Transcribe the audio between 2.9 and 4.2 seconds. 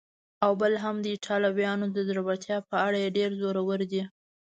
چې ډېر زړور دي.